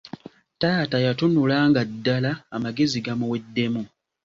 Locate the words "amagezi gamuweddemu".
2.55-3.81